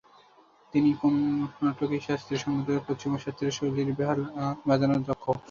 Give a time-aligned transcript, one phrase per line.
[0.73, 4.27] তিনি কর্ণাটকী শাস্ত্রীয় সংগীত ও পশ্চিমী শাস্ত্রীয় শৈলীর বেহালা
[4.67, 5.25] বাজানোয় দক্ষ।